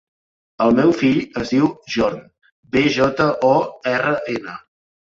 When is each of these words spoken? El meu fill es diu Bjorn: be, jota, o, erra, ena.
El 0.65 0.71
meu 0.79 0.93
fill 1.01 1.19
es 1.43 1.53
diu 1.57 1.69
Bjorn: 1.91 2.25
be, 2.75 2.85
jota, 2.99 3.31
o, 3.53 3.57
erra, 3.97 4.21
ena. 4.39 4.63